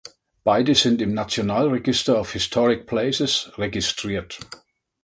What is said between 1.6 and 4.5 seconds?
Register of Historic Places registriert.